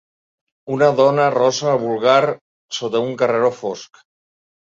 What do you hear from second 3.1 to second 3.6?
un carreró